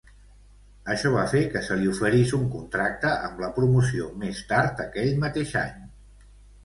Això 0.93 1.09
va 1.15 1.25
fer 1.33 1.41
que 1.55 1.61
se 1.67 1.77
li 1.81 1.91
oferís 1.91 2.33
un 2.37 2.47
contracte 2.55 3.11
amb 3.29 3.43
la 3.47 3.51
promoció 3.61 4.09
més 4.25 4.41
tard 4.53 4.83
aquell 4.89 5.13
mateix 5.27 5.55
any. 5.67 5.85